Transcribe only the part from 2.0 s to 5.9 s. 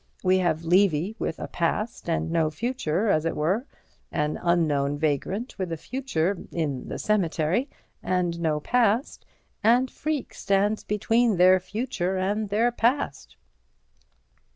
and no future, as it were; an unknown vagrant with a